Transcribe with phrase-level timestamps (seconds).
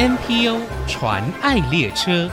[0.00, 2.26] NPO 传爱列车，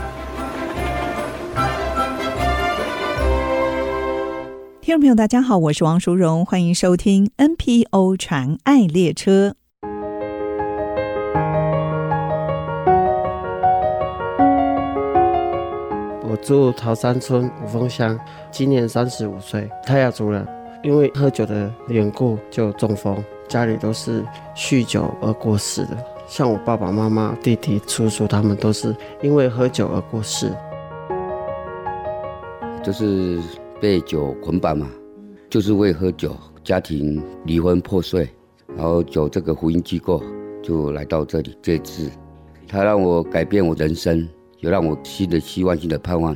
[4.79, 9.53] 听众朋友，大家好，我是王淑荣，欢迎收听 NPO 传爱列车。
[16.23, 18.17] 我住桃山村五峰乡，
[18.49, 20.47] 今年三十五岁，泰雅族人，
[20.83, 24.25] 因为喝酒的缘故就中风，家里都是
[24.55, 26.16] 酗酒而过世的。
[26.27, 30.51] 像我爸爸妈妈、弟弟、叔叔，他们都是因为喝酒而过世，
[32.83, 33.39] 就是
[33.79, 34.89] 被酒捆绑嘛，
[35.49, 36.35] 就是为喝酒，
[36.65, 38.29] 家庭离婚破碎，
[38.75, 40.21] 然后酒这个福音机构
[40.61, 42.11] 就来到这里这次，
[42.67, 44.27] 他让我改变我人生，
[44.59, 46.35] 也让我新的希望、新的盼望。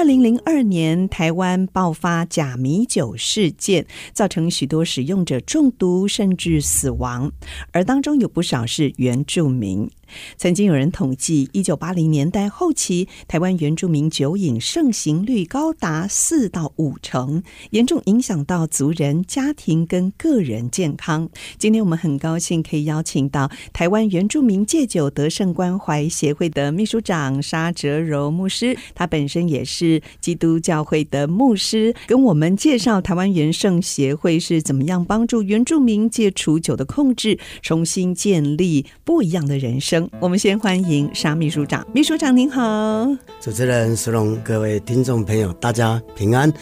[0.00, 7.30] 二零零二年，台湾爆发假米酒事件，造成许多使用者中毒甚至死亡，
[7.70, 9.90] 而当中有不少是原住民。
[10.36, 21.28] 曾经有人统计，一九八零年代后期，台湾原住民酒瘾盛行率高达四到五成，严重影响到族人、家庭跟个人健康。
[21.58, 39.99] 今天我们很高兴可以邀请到台湾原住民戒酒得胜关怀协会的秘书长沙哲柔牧师，他本身也是基督教会的牧师，跟我们介绍台湾原圣协会是怎么样帮助原住民戒除酒的控制，重新建立不一样的人生。
[40.20, 43.08] 我们先欢迎沙秘书长，秘书长您好，
[43.40, 46.52] 主持人苏龙，各位听众朋友，大家平安。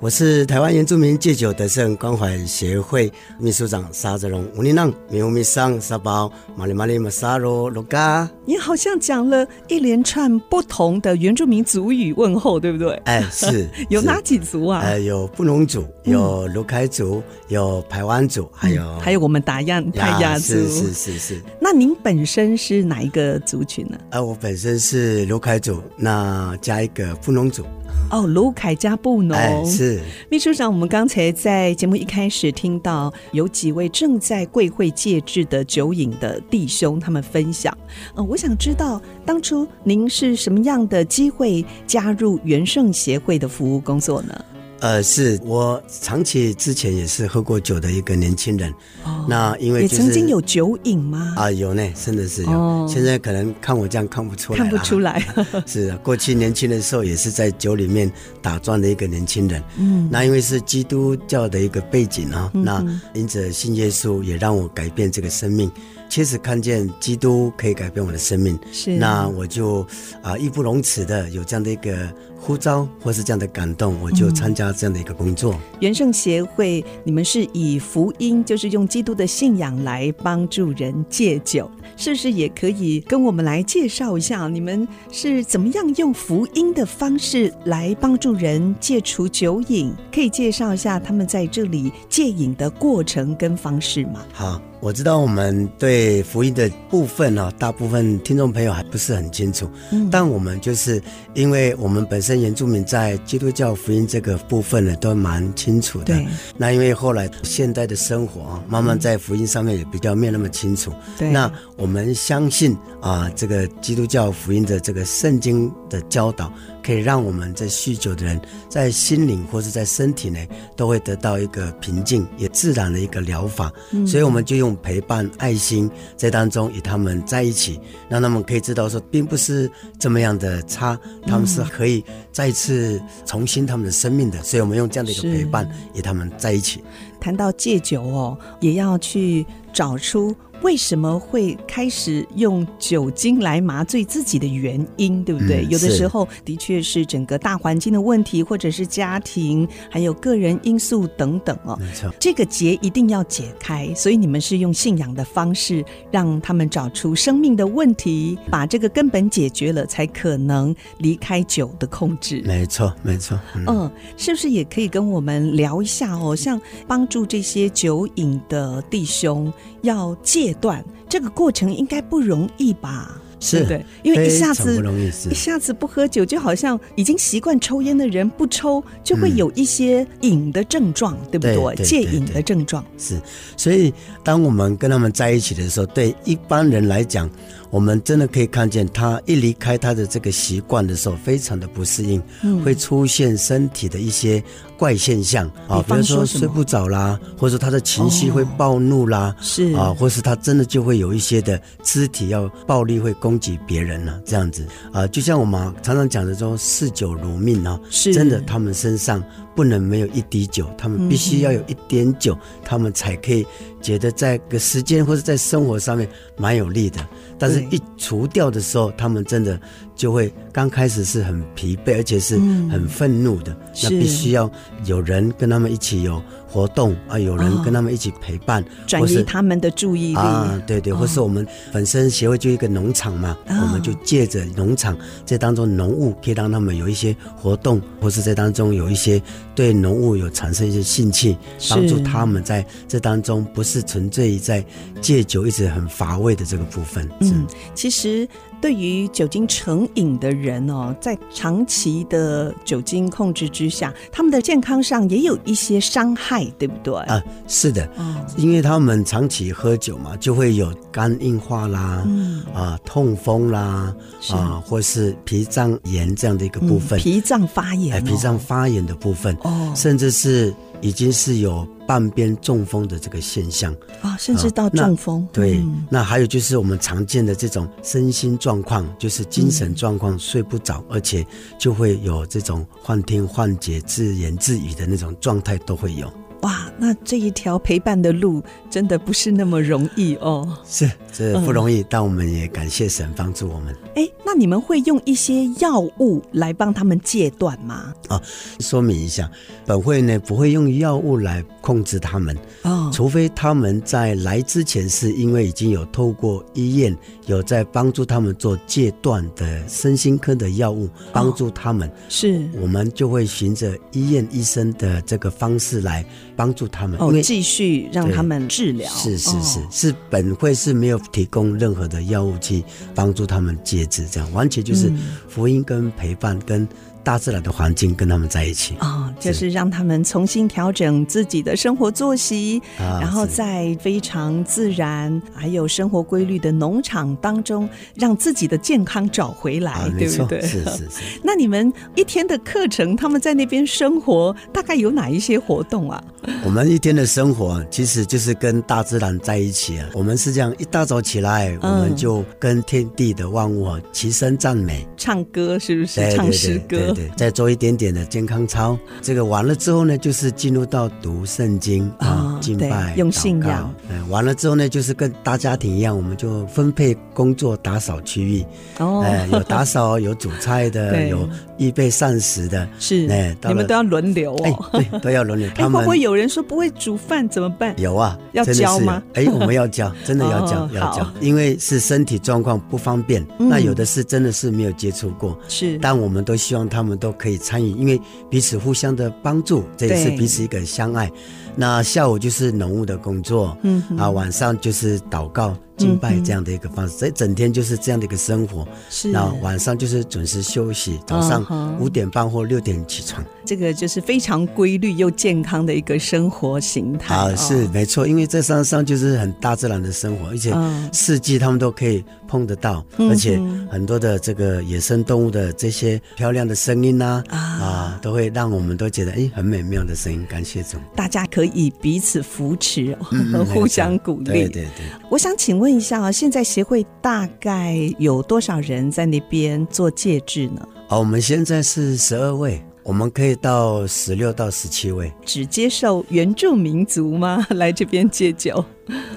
[0.00, 4.46] 我是台湾原住民戒酒得胜关怀协会秘书长沙泽龙。
[4.56, 8.30] 乌尼浪米乌米桑沙包马里马里马沙罗罗嘎。
[8.44, 12.94] 你好像讲了一连串不同的原住民族语问候，对不对？
[13.06, 14.80] 哎，是 有哪几族啊？
[14.84, 20.54] 哎，有布农族，有卢凯族，有排湾族，还有、嗯、还有我们达样泰雅族。
[20.54, 21.42] 是是是是。
[21.60, 23.98] 那您本身是哪一个族群呢？
[24.10, 27.64] 啊，我本身是卢凯族，那加一个布农族。
[28.10, 30.72] 哦，卢凯加布农、哎、是秘书长。
[30.72, 37.76] 我们刚才在节目一开始听到有几位正在贵会戒治的酒瘾的弟兄，他们分享。
[38.14, 44.44] 呃，我想知道当初您是什么样的机会加入元盛协会的服务工作呢？
[44.80, 48.72] 呃，是我长期之前也是喝过酒的一个年轻人。
[49.04, 51.34] 哦，那因为、就是、也曾经有酒瘾吗？
[51.36, 52.50] 啊，有呢，真的是有。
[52.50, 55.22] 哦、现在可能看我这样看不出来，看不出来。
[55.66, 59.62] 是啊，过去年轻的时候也是在酒里面打转的一个年轻人。
[59.76, 62.84] 嗯，那因为是基督教的一个背景啊，嗯、那
[63.14, 65.70] 因着信耶稣也让我改变这个生命。
[66.08, 69.86] 确实看见基督可以改变我的生命，是，那我就
[70.22, 75.52] 啊义不容辞的有这样的一个呼召，或是这样的感动，我就参加这样的一个工作。
[75.54, 89.92] 嗯、原圣协会，你们是以福音，就是用基督的信仰来帮助人戒酒，是不是也可以跟我们来介绍一下，你们是怎么样用福音的方式来帮助人戒除酒瘾？
[90.12, 94.24] 可以介绍一下他们在这里戒瘾的过程跟方式吗？
[94.32, 94.60] 好。
[94.80, 99.68] 我知道我们对福音的部分呢，大部分听众朋友还不是很清楚。
[99.90, 101.02] 嗯，但我们就是
[101.34, 106.06] 因为我们本身原住民在基督教福音这个部分呢，都蛮清楚的。
[106.06, 106.26] 对。
[106.56, 110.92] 那因为后来现代的生活啊，慢慢在福音上面也比较没有那么清楚。
[111.18, 111.28] 对。
[111.30, 116.52] 那我们相信啊，这个基督教福音的这个圣经的教导。
[116.82, 123.72] 可以让我们在酗酒的人在心灵或是在身体内都会得到一个平静，也自然的一个疗法。
[123.92, 124.06] 嗯。
[124.06, 134.42] 所以我们就用陪伴、爱心在当中与他们在一起，让他们可以知道说，并不是这么样的差，他们是可以再次重新他们的生命的。
[134.42, 136.82] 所以我们用这样的一个陪伴与他们在一起。
[137.20, 140.34] 谈到戒酒哦，也要去找出。
[140.62, 145.64] 为什么会开始用酒精来麻醉自己的原因，对不对？
[145.64, 151.78] 嗯、有的时候的确是整个大环境的问题，或者是家庭，还有个人因素等等哦。
[151.80, 162.42] 没错，这个结一定要解开，所以你们是用信仰的方式让他们找出生命的问题，把这个根本解决了，才可能离开酒的控制。
[162.44, 163.38] 没错，没错。
[163.54, 166.34] 嗯，嗯，是不是也可以跟我们聊一下哦？
[166.34, 170.47] 像帮助这些酒瘾的弟兄要戒。
[170.48, 173.20] 阶段这个过程应该不容易吧？
[173.40, 174.82] 是对，因为一下子
[175.30, 181.54] 一下子不喝酒，就好像已经习惯抽烟的人不抽，就会有一些瘾的症状，嗯、对不对？
[181.54, 183.20] 对对对对戒瘾的症状是。
[183.56, 187.30] 所以当我们跟他们在一起的时候，对一般人来讲，
[187.70, 194.42] 我们真的可以看见，他一离开他的这个习惯的时候，非常的不适应，嗯、会出现身体的一些
[194.78, 204.66] 怪现象啊，比如说睡不着啦，或者说他的情绪会暴怒啦，是、哦、啊，或是他真的就会有一些的肢体要暴力，会攻击别人了、啊，这样子。
[204.92, 208.14] 啊，就像我们常常讲的说“嗜酒如命”啊，是。
[208.14, 209.22] 真的，他们身上
[209.58, 213.44] 不能没有一滴酒，他们必须要有一点酒，嗯、他们才可以
[213.82, 217.04] 觉得在个时间或者在生活上面蛮有利的。
[217.36, 219.60] 但是，一除掉的时候，他们真的
[219.98, 222.38] 就会刚开始是很疲惫，而且是
[222.70, 223.52] 很愤怒的。
[223.52, 224.50] 嗯、那必须要
[224.86, 230.14] 有人跟他们一起有活动啊，有人跟他们一起陪伴，转移他们的注意力。
[230.14, 234.96] 啊，对对，或是我们本身协会就一个农场嘛，哦、我们就借着农场
[235.26, 239.20] 这当中农务，可以让他们有一些活动，或是在当中有一些
[239.56, 241.36] 对农务有产生一些兴趣，
[241.68, 244.64] 帮助他们在这当中不是纯粹在
[245.00, 247.08] 戒酒一直很乏味的这个部分。
[247.20, 247.44] 嗯，
[247.74, 248.26] 其实
[248.60, 256.94] 对于酒精成瘾的人哦，在长期的酒精控制之下，他们的健康上也有一些伤害，对不对？
[257.02, 257.88] 啊，是的，
[258.36, 264.34] 因为他们长期喝酒嘛，就会有肝硬化啦，嗯、啊，痛风啦，是。
[264.34, 270.54] 啊，或是脾脏炎这样的一个部分，嗯、脾脏发炎、哦哎，脾脏发炎的部分，哦，甚至是。
[270.80, 275.26] 已经是有半边中风的这个现象啊，甚至到中风。
[275.32, 281.26] 对，嗯、那还有就是我们常见的这种身心状况，就是精神状况睡不着，嗯、而且
[281.58, 286.12] 就会有这种幻听、幻觉、自言自语的那种状态都会有。
[286.42, 288.40] 哇，那这一条陪伴的路
[288.70, 290.56] 真的不是那么容易哦。
[290.64, 293.74] 是，这不容易，嗯、但我们也感谢神帮助我们。
[293.96, 297.92] 哎，那你们会用一些药物来帮他们戒断吗？
[298.08, 298.22] 啊，
[298.60, 299.28] 说明一下，
[299.66, 306.96] 本会呢不会用药物来控制他们哦，除非他们在来之前是因为已经有透过医院
[307.26, 316.06] 有在帮助他们做戒断的身心科的药物帮助他们，哦、是，我们就会循着医院医生的这个方式来。
[316.38, 318.88] 帮助他们，哦，继续让他们治疗。
[318.92, 322.62] 是是是，是本会是没有提供任何的药物去
[322.94, 324.88] 帮助他们戒治，这样完全就是
[325.28, 326.66] 福音跟陪伴跟。
[327.02, 340.40] 大自然的环境跟他们在一起哦，就是让他们重新调整自己的生活作息，然后在非常自然还有生活规律的农场当中，让自己的健康找回来，对不对？
[340.42, 341.02] 是是 是。
[341.22, 346.02] 那你们一天的课程，他们在那边生活大概有哪一些活动啊？
[346.44, 349.88] 我们一天的生活其实就是跟大自然在一起啊。
[349.94, 356.14] 我们是这样，一大早起来，我们就跟天地的万物齐声赞美，唱歌，是不是？
[356.14, 356.87] 唱诗歌。
[356.94, 363.72] 对，再做一点点的健康操，这个完了之后呢，就是进入到读圣经啊，敬拜、用信仰。
[363.88, 368.44] 嗯，完了之后呢，就是跟大家庭一样，我们就分配工作，打扫区域。
[368.78, 372.68] 哦，哎，有打扫， 有煮菜的，有预备膳食的。
[372.78, 374.70] 是，哎，你们都要轮流哦。
[374.72, 375.48] 对， 都要轮流。
[375.54, 377.74] 他们会不会有人说不会煮饭怎么办？
[377.78, 379.02] 有啊，要教吗？
[379.14, 383.26] 哎，我们要教， 真的要教，要教，因为是身体状况不方便。
[383.38, 386.88] 那有的是真的是没有接触过，是，但我们都希望他们。
[386.88, 391.12] 我们都可以参与，因为彼此互相的帮助，这也是彼此一个相爱。
[391.54, 395.54] 那下午就是农务的工作，嗯，啊，晚上就是祷告。
[395.78, 398.66] 敬拜这样的一个方式，所以整天就是这样的一个生活。
[398.90, 403.24] 是，那晚上就是准时休息，早上五点半或六点起床。
[403.46, 407.14] 这个就是非常规律又健康的一个生活形态。
[407.14, 410.52] 啊，是没错，因为在山上就是很大自然的生活，而且
[410.92, 420.26] 四季他们都可以碰得到，而且很多的这个野生动物的这些漂亮的声音呐，啊，都会让我们都觉得哎，很美妙的声音。
[420.28, 424.24] 感谢总，大家可以彼此扶持和互相鼓励。
[424.24, 425.67] 对对对，我想请问。
[425.68, 430.66] 问一下啊，现在协会大概有多少人在那边做戒治呢？
[430.88, 435.12] 好，我们现在是十二位，我们可以到十六到十七位。
[435.26, 437.46] 只接受原住民族吗？
[437.56, 438.64] 来这边戒酒？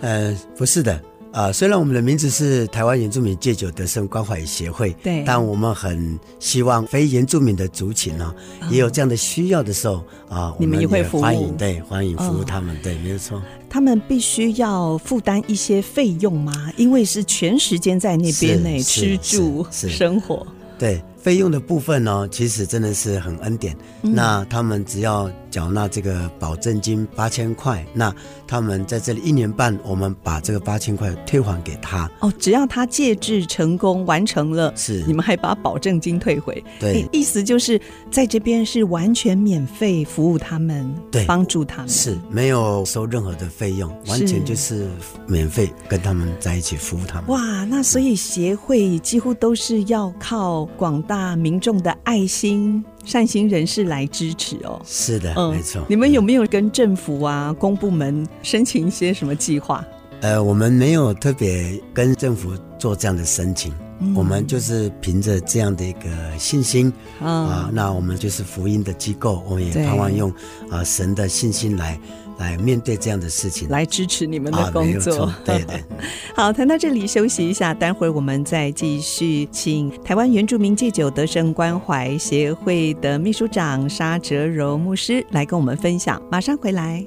[0.01, 1.01] 呃，不是的。
[1.31, 13.41] 啊、呃，虽然我们的名字是台湾原住民戒酒得胜关怀协会，对，但我们很希望非原住民的族群呢、哦，也有这样的需要的时候啊，你们也会欢迎，对，欢迎服务他们，哦、对，没有错。
[13.69, 16.71] 他们必须要负担一些费用吗？
[16.75, 20.45] 因为是全时间在那边内吃住 生活，
[20.77, 21.01] 对。
[21.21, 23.77] 费用的部分呢，其实真的是很恩典。
[24.01, 28.11] 嗯、那他们只要缴纳这个保证金八千块，那
[28.47, 32.09] 他们在这里一年半，我们把这个八千块退还给他。
[32.21, 36.63] 哦，只要他戒治成功完成了，是你们还把保证金退回。
[36.79, 37.79] 对，意思就是
[38.09, 44.87] 在这边是完全免费服务他们，对，帮助他们，是没有收任何的费用，完全就是
[45.27, 47.29] 免费跟他们在一起服务他们。
[47.29, 52.83] 哇，那所以协会几乎都是要靠广大民众的爱心。
[53.03, 55.81] 善心人士来支持哦，是的，嗯、没错。
[55.87, 59.83] 你们有没有跟政府啊、公部门申请一些什么计划？
[60.21, 70.29] 呃，我们没有特别跟政府做这样的申请，嗯、我们就是凭着这样的一个信心啊、那我们就是福音的机构，我们也盼望用
[70.69, 71.99] 啊、呃、神的信心来。
[72.41, 75.25] 来面对这样的事情，来支持你们的工作。
[75.25, 75.81] 啊、对对。
[76.35, 86.21] 好，谈到这里休息一下，待会儿我们再继续，请台湾原住民戒酒得胜关怀协会的秘书长沙哲柔牧师来跟我们分享。
[86.31, 87.05] 马上回来。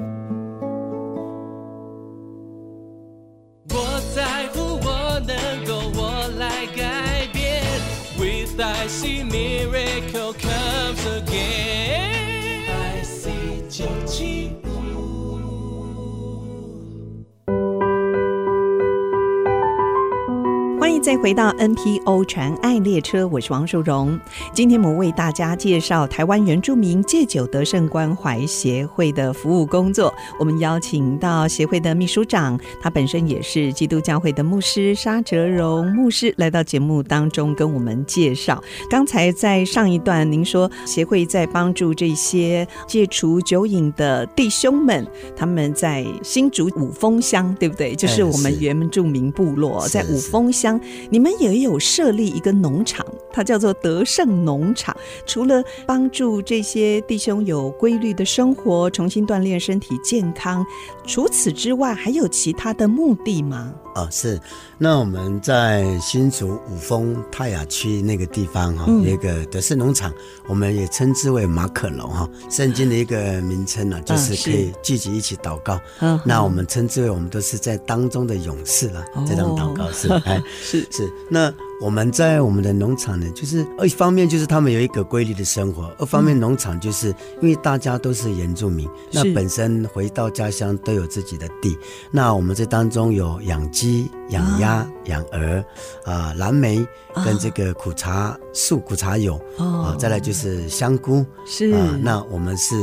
[21.16, 24.18] 回到 NPO 传爱列车，我是王淑荣。
[24.52, 30.12] 今天我们为大家介绍台湾原住民戒酒得胜关怀协会的服务工作。
[30.38, 38.62] 我们邀请到协会的秘书长，他本身也是基督教会的牧师沙哲荣牧师，来到节目当中跟我们介绍。
[38.90, 45.06] 刚才在上一段，您说协会在帮助这些戒除酒瘾的弟兄们，
[45.37, 47.94] 他们在新竹五峰乡，对不对？
[47.94, 50.78] 就是我们原住民部落在五峰乡。
[51.11, 54.96] 你们也有设立一个农场，它叫做德胜农场。
[55.26, 60.64] 除了帮助这些弟兄有规律的生活，重新锻炼身体健康，
[61.06, 63.73] 除此之外，还有其他的目的吗？
[63.94, 64.40] 哦，是。
[64.78, 70.12] 那我们在新竹五峰泰雅区那个地方哈，有一个德胜农场，
[70.48, 72.28] 我们也称之为马可楼哈。
[72.50, 75.80] 圣经的一个名称呢，就是可以聚集一起祷告。
[76.24, 81.52] 那我们称之为我们都是在当中的勇士了，这种祷告是哎， 是是那。
[81.80, 87.08] 我们在我们的农场呢，就是一方面就是他们有一个规律的生活，二方面农场就是
[87.42, 91.76] 因为大家都是原住民，那本身回到家乡都有自己的地，
[92.10, 95.64] 那我们这当中有养鸡、养鸭、养鹅，
[96.04, 96.86] 啊，蓝莓
[97.24, 101.72] 跟这个苦茶树、苦茶油，啊，再来就是香菇，是。
[101.72, 102.74] 啊，那我们是。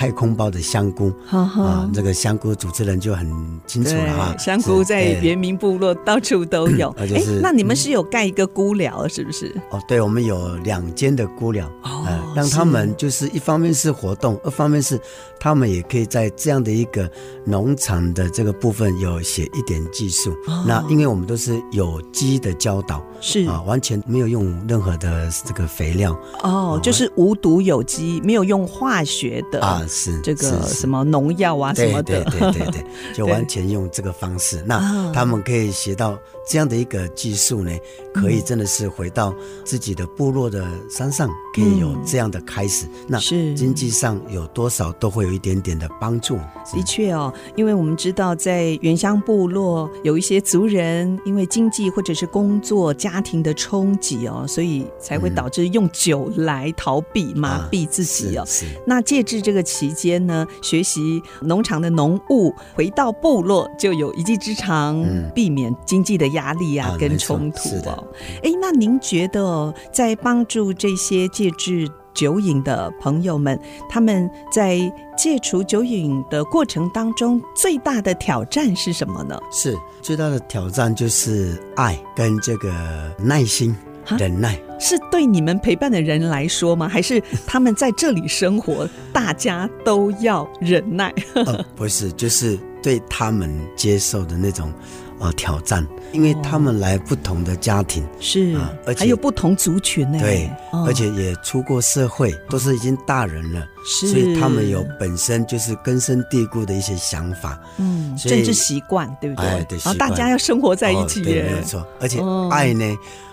[0.00, 3.30] 太空包的香菇啊，这、个香菇主持人就很
[3.66, 4.34] 清楚了哈。
[4.38, 6.88] 香菇在原民部落到处都有。
[6.96, 9.54] 哎、 就是，那你们是有盖一个菇寮是不是？
[9.70, 14.98] 哦，对，我们有两间的菇寮，哦、呃，让他们就是一方面是活动，二方面是
[15.38, 17.06] 他们也可以在这样的一个
[17.44, 20.30] 农场的这个部分有写一点技术。
[20.46, 26.18] 哦、那因为我们都是有机的教导，是啊、呃，完全没有用任何的这个肥料。
[26.42, 29.84] 哦，呃、就是无毒有机，没有用化学的啊。
[29.90, 34.62] 是这个什么农药啊什么的，对对对对对， 就完全用这个方式。
[34.64, 36.18] 那他们可以学到
[36.50, 37.70] 这样的一个技术呢，
[38.12, 39.32] 可以真的是回到
[39.64, 42.88] 自己的部落的山上，可以有这样的开始。
[43.06, 46.36] 那是经济上有多少都会有一点点的帮助。
[46.74, 58.44] 的确哦，因为我们知道在原乡部落有一些族人，因为经济或者是工作、家庭的冲击哦，所以才会导致用酒来逃避、麻痹自己哦。
[58.44, 59.60] 是那借至这个。
[59.70, 68.04] 期间呢，学习农场的农务，回到部落就有一技之长，嗯、避免经济的压力啊，啊跟冲突哦。
[68.42, 74.78] 哎，那您觉得在帮助这些戒治酒瘾的朋友们，他们在
[75.16, 79.38] 戒除酒瘾的过程当中，最大的挑战是什么呢？
[79.52, 83.76] 是最大的挑战就是爱跟这个耐心。
[84.18, 86.88] 忍耐是对你们陪伴的人来说吗？
[86.88, 91.14] 还是他们在这里生活，大家都要忍耐？
[91.36, 94.72] 呃，不是，就是对他们接受的那种
[95.20, 100.18] 呃挑战，因为他们来不同的家庭，是，而且还有不同族群呢。
[100.18, 100.50] 对，
[100.86, 109.46] 而且也出过社会，都是已经大人了，是，所以他们有本身就是根深蒂固的一些想法，嗯，政治习惯，对不对？
[109.46, 111.86] 哎，对，然后大家要生活在一起，对，没有错。
[112.00, 112.84] 而且爱呢。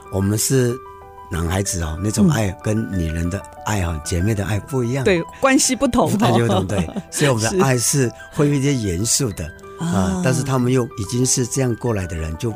[0.10, 0.74] 我们是
[1.30, 9.46] 男孩子哦，那种爱跟女人的爱啊，姐妹的爱不一样，对，关系不同，关系不同，对，所以我们的 爱是会有一些严肃的
[9.80, 12.54] 啊，但是他们又已经是这样过来的人，就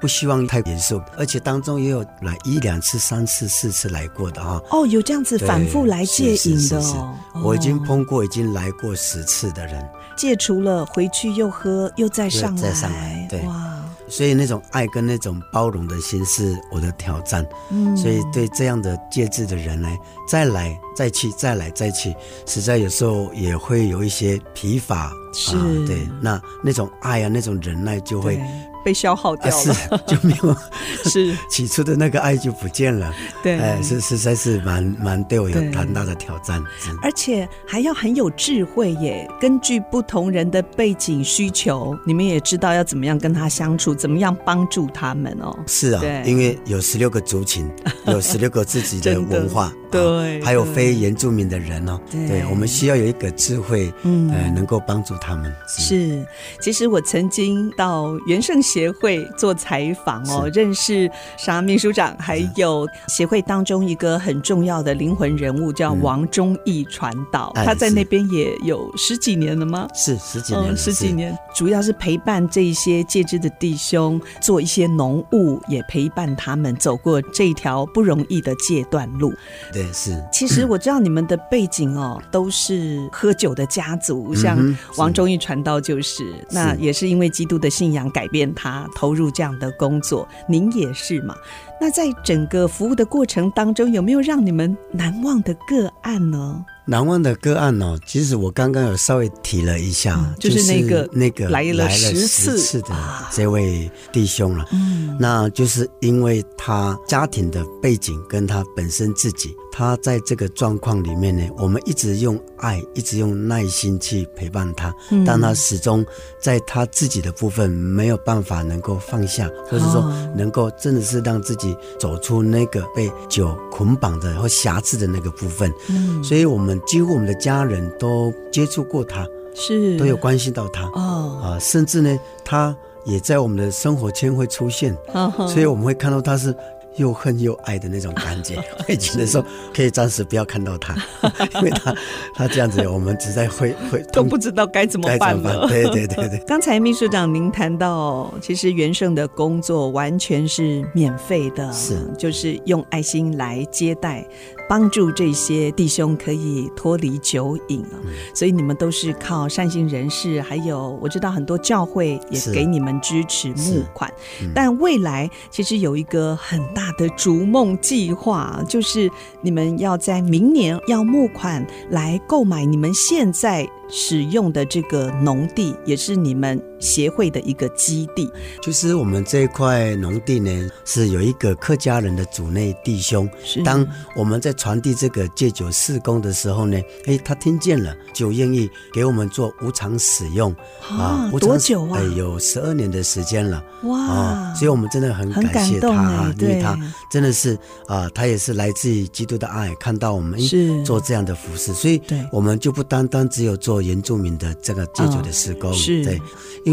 [0.00, 4.60] 不希望太严肃，而且当中也有来一两次、三次、四次来过的哈。
[4.70, 7.14] 哦，有这样子反复来戒瘾的哦。
[7.42, 13.40] 我已经碰过已经来过十次的人，戒除了回去又喝，又再上来，再上来，对。
[13.42, 13.73] 哇。
[14.16, 17.44] 所以那种爱跟那种包容的心是我的挑战。
[17.70, 19.88] 嗯，所以对这样的戒制的人呢，
[20.28, 22.14] 再来再去，再来再去，
[22.46, 25.10] 实在有时候也会有一些疲乏。
[25.32, 28.40] 是、啊，对，那那种爱啊，那种忍耐就会。
[28.84, 30.56] 被消耗掉了，啊、 就没有，
[31.10, 31.34] 是。
[31.50, 33.12] 起初的那个爱就不见了。
[33.42, 36.62] 对，哎，是实在是蛮蛮对我有很大的挑战，
[37.02, 39.28] 而且还要很有智慧耶。
[39.40, 45.58] 根据不同人的背景需求，你们也知道要怎么样跟他相处，怎么样帮助他们哦。
[45.66, 47.68] 是啊，因为有十六个族群，
[48.06, 49.14] 有十六个自己的。
[49.24, 52.00] 文化，对，还有非原住民的人哦。
[52.10, 55.54] 对，我们需要有一个智慧，嗯，呃，能够帮助他们。
[55.68, 56.26] 是，
[56.60, 69.86] 其实我曾经到元圣协会做采访哦，认识沙秘书长，还有协会当中一个很重要的灵魂人物叫王忠义传道，嗯、他在那边也有十几年了吗？
[69.94, 79.32] 是十几年、嗯，十几年，主要是陪伴这一些戒支的弟兄做一些农务，也陪伴他们走过这条不容易的戒断路。
[79.72, 80.20] 对，是。
[80.32, 84.58] 其实我知道你们的背景哦，都是喝酒的家族，像
[84.96, 88.64] 王忠义传道就是，那也是因为基督的信仰改变他。
[88.64, 91.36] 他投入这样的工作，您也是嘛？
[91.80, 96.64] 那在整个服务的过程当中，有没有让你们难忘的个案呢？
[96.86, 102.82] 难忘的个案哦，其实我刚刚有稍微提了一下，嗯、就是那个那个来了十次。
[102.82, 102.94] 的
[103.32, 104.66] 这位弟兄了。
[104.70, 116.04] 嗯，那就是因为他家庭的背景跟他本身自己，他在这个状况里面呢，我们一直用爱，一直用耐心去陪伴他，嗯、但他始终
[116.38, 120.02] 在他自己的部分没有办法能够放下，或者说
[120.36, 121.63] 能够真的是让自己
[121.98, 125.72] 走出那个被酒捆绑的或瑕疵的那个部分。
[125.88, 126.74] 嗯，所以我们。
[126.86, 136.54] 几乎我们的家人都接触过他，是都有关心到他哦啊，甚至呢，他也在我们的生活圈会出现，哦、所以我们会看到他是。
[136.96, 140.94] 又恨又爱的那种感觉， 会觉得说可以暂时不要看到他，
[141.58, 141.94] 因为他
[142.34, 145.66] 他这样子，我们实在会会都不知道该怎么办了。
[145.66, 146.38] 对对对对。
[146.46, 154.24] 刚才秘书长您谈到，其实元圣的工作完全是免费的，是就是用爱心来接待，
[154.68, 157.98] 帮助这些弟兄可以脱离酒瘾啊。
[158.04, 164.08] 嗯、所以你们都是靠善心人士，还有我知道很多教会也给你们支持募款，
[164.40, 166.83] 嗯、但未来其实有一个很大。
[166.84, 178.30] 大的逐梦计划，就是你们要在明年要募款来购买你们现在使用的这个农地，也是你们协会的一个基地。
[178.60, 183.28] 就是我们这一块农地呢，是有一个客家人的主内弟兄。
[183.42, 191.30] 是当我们在传递这个戒酒事工的时候呢，哎，他听见了，就愿意给我们做无偿使用啊。
[191.40, 191.98] 多久啊？
[191.98, 193.62] 哎，有十二年的时间了。
[193.84, 194.54] 哇、啊！
[194.54, 196.78] 所以我们真的很感谢他，因为他
[197.10, 202.00] 真的是啊，他也是来自于基督的爱，看到我们是做这样的服饰，所以
[202.32, 203.84] 我们就不单单只有做。
[203.84, 206.18] 原住民的这个戒酒的事工，哦、是对，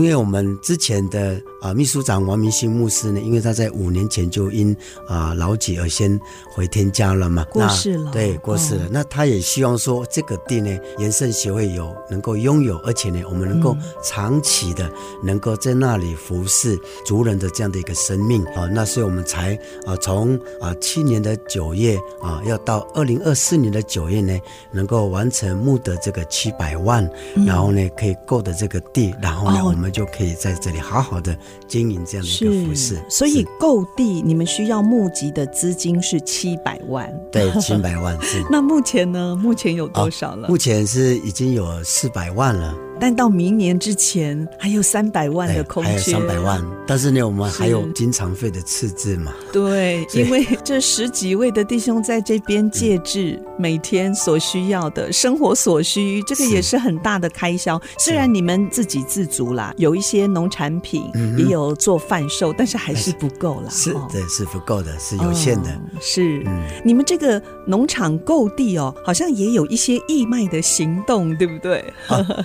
[0.02, 4.76] 因为我们之前的啊秘书长王明兴牧师呢，因为他在五年前就因
[5.08, 6.20] 啊老疾而先
[6.52, 8.86] 回天家了嘛，过世了，对，过世了。
[8.86, 14.92] 哦、那他也希望说这个地呢，延圣协会有能够拥有，而且呢，我们能够长期的
[15.24, 19.54] 能够在那里服侍族人的这样的一个生命啊，那所以我们才
[19.86, 24.36] 啊从啊去年的九月啊，要到二零二四年的九月呢，
[24.72, 27.08] 能够完成募得这个七百万。
[27.46, 33.00] 然后呢，可以购得这个地，然后呢，我们就可以在这里好好的经营这样的一个服饰。
[33.10, 37.14] 所以购地，你们需要募集的资金是七百万。
[37.32, 38.44] 对，七百万是。
[38.50, 39.36] 那目前呢？
[39.36, 40.48] 目前有多少了？
[40.48, 42.74] 目前是已经有四百万了。
[43.02, 46.64] 但到明年之前还有三百万的空间，还有三百万。
[46.86, 49.34] 但是呢，我们还有经常费的赤字嘛？
[49.52, 57.82] 对，因为这十几位的弟兄在这边借制，每天所需要的生活所需，这个也是很大的开销。
[57.98, 63.70] 虽然你们自给自足啦，有一些农产品也有做贩售，但是还是不够啦。
[63.72, 65.70] 是，对，是不够的，是有限的。
[66.00, 66.46] 是，
[66.84, 71.84] 你们这个农场购地哦，好像也有一些义卖的行动，对不对？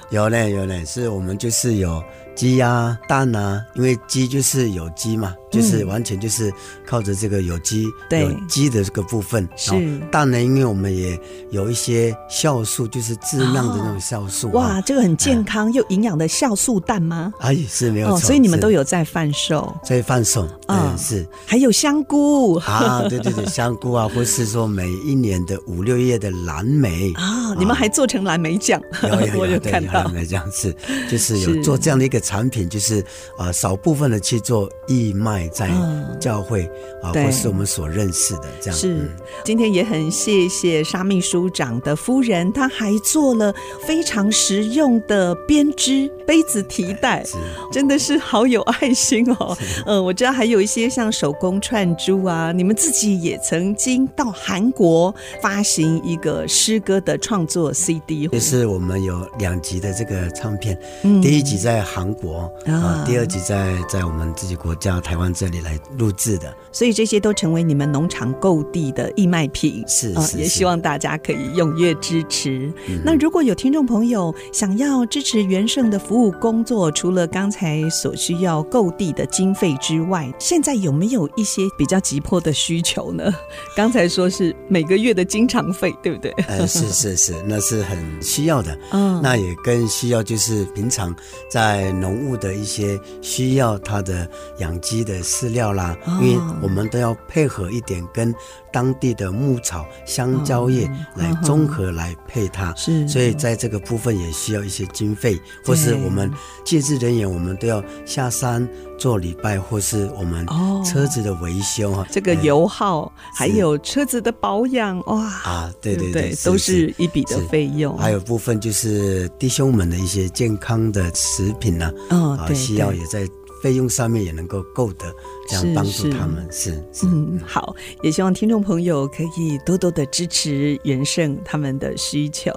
[0.08, 0.45] 有嘞。
[0.48, 2.02] 有呢，是我们就是有
[2.36, 5.34] 鸡啊、蛋啊，因为鸡就是有机嘛。
[5.48, 6.52] 就是完全就是
[6.84, 9.48] 靠着这个有机、对有机的这个部分。
[9.56, 9.72] 是
[10.10, 11.18] 蛋呢，因为我们也
[11.50, 14.50] 有一些酵素，就是质量的那种酵素。
[14.50, 17.32] 哇，这个很健康又营养的酵素蛋吗？
[17.38, 18.18] 哎，是没有错。
[18.18, 20.46] 所以你们都有在贩售，在贩售。
[20.68, 21.26] 嗯，是。
[21.46, 28.78] 还有香菇啊，对对对，香菇啊， 或是说每一年的五六月的蓝莓啊，你们还做成蓝莓酱，
[29.38, 30.02] 我有看到。
[30.02, 30.74] 蓝莓酱是，
[31.10, 33.02] 就是有做这样的一个产品，就是
[33.38, 35.46] 呃少部分的去做义卖。
[35.48, 35.70] 在
[36.18, 36.68] 教会、
[37.02, 38.78] 嗯、啊，或是我们所认识的这样。
[38.78, 39.08] 是，嗯、
[39.44, 43.54] 今天也很谢谢沙秘书长的夫人，她还做了
[43.86, 47.36] 非常实用的编织杯子提袋，是
[47.70, 49.56] 真的是好有爱心哦。
[49.86, 65.26] 嗯，我知道还有一些像手工串珠啊，你们自己也曾经到韩国发行一个诗歌的创作 CD，就是我们有两集的这个唱片，嗯、第一集在韩国啊，啊，第二集在在我们自己国家台湾。
[65.36, 72.72] 这里来录制的，所以这些都成为你们农场购地的义卖品，是，是，是、呃，也希望大家可以踊跃支持。
[72.88, 83.30] 嗯、那如果有听众朋友想要支持元盛的服务工作，除了刚才所需要购地的经费之外，现在有没有一些比较急迫的需求呢？
[83.74, 86.30] 刚才说是每个月的经常费，对不对？
[86.46, 88.78] 呃，是是是，那是很需要的。
[88.92, 91.14] 嗯，那也更需要就是平常
[91.50, 94.26] 在农务的一些需要，它的
[94.58, 95.16] 养鸡的。
[95.26, 98.32] 饲料啦，因为我们都要配合一点跟
[98.72, 106.30] 当地的牧草、香蕉叶来综合来配它，是，所以在这个部分也需要一些经费，或是我们
[106.64, 108.66] 介质人员，我们都要下山
[108.98, 110.46] 做礼拜，或是我们
[110.84, 123.26] 车子的维修哈，这个油耗还有车子的保养哇啊，对对对，都是一笔的费用，还有部分就是弟兄们的一些健康的食品呢，啊，需要也在。
[123.66, 125.12] 费用上面也能够够的，
[125.48, 132.52] 这样帮助他们是，嗯好，也希望听众朋友可以多多的支持元盛他们的需求。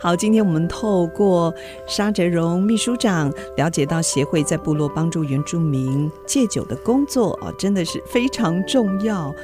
[0.00, 1.52] 好，今天我们透过
[1.88, 9.34] 沙哲荣秘书长了解到协会在部落帮助原住民戒酒的工作啊，真的是非常重要。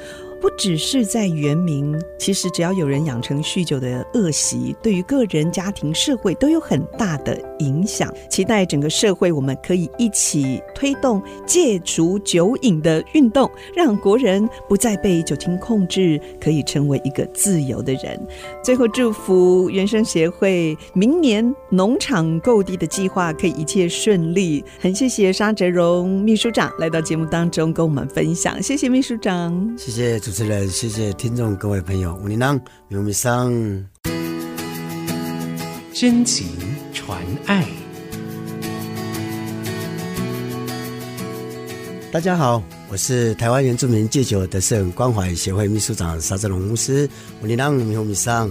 [0.41, 8.11] 不只是在原民，其实只要有人养成酗酒的恶习，对于个人、家庭、社会都有很大的影响。
[8.31, 18.19] 期待整个社会，我们可以一起推动戒除酒瘾的运动，让国人不再被酒精控制，可以成为一个自由的人。
[18.65, 24.65] 最后，祝福原生协会明年农场购地的计划可以一切顺利。
[24.79, 30.30] 很谢谢沙哲荣秘书长来到节目当中跟我们分享，谢谢秘书长，谢谢。
[30.31, 33.53] 主持人，谢谢听众各位朋友，五里浪苗米桑，
[35.93, 36.47] 真情
[36.93, 37.67] 传爱。
[42.13, 47.11] 大家好，我是台湾原住民戒酒的圣关怀协会秘书长沙志龙牧师，
[47.43, 48.49] 五里浪苗米桑。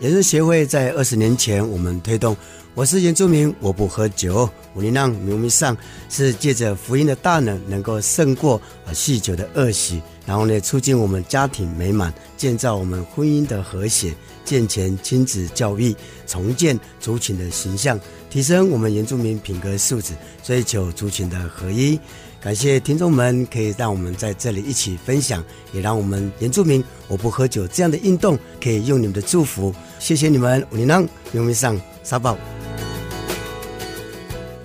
[0.00, 2.36] 也是协会在二十年前，我们推动。
[2.74, 4.48] 我是原住民，我不喝酒。
[4.74, 5.76] 五里浪苗米上
[6.08, 8.56] 是借着福音的大能，能够胜过
[8.86, 15.94] 啊酗酒的恶习，然后呢，促进我们家庭美满，建造我们婚姻的和谐，健全亲子教育，
[16.26, 22.00] 重建族群的形象，提升我们原住民品格素质，追求族群的合一。
[22.40, 30.66] 感谢听众们可以让我们在这里一起分享，也让我们原住民我不喝酒这样的运动可以用你们的祝福，谢谢你们。
[30.72, 32.38] 五里浪苗米桑沙宝。